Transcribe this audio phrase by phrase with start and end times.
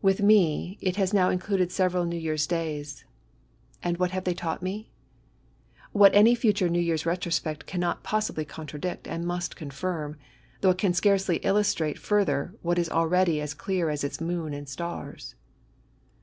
[0.00, 2.30] With me, it has now included several New GOOD AND EVIL.
[2.30, 3.04] 3 Tear's Days;
[3.82, 4.90] and what have they taught me?
[5.92, 10.16] What any fiiture New Year's retrospect cannot possibly contradict, and must confirm:
[10.62, 14.70] though it can scarcely illustrate further what is already as clear as its moon and
[14.70, 15.34] stars.